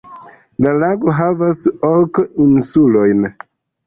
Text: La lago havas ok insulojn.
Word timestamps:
La 0.65 0.69
lago 0.83 1.11
havas 1.17 1.61
ok 1.89 2.21
insulojn. 2.47 3.21